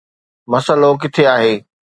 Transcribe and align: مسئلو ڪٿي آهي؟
مسئلو 0.51 0.89
ڪٿي 1.01 1.23
آهي؟ 1.35 1.53